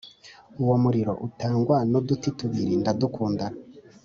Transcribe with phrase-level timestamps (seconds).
[0.61, 3.45] uwo umuriro utangwa n’uduti tubiri ndadukunda